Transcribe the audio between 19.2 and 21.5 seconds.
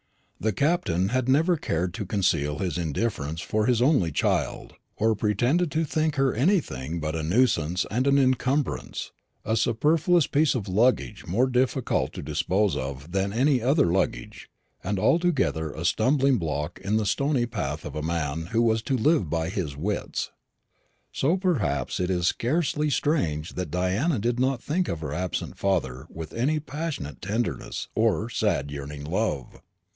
by his wits. So